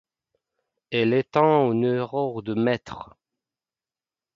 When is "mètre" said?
2.59-3.15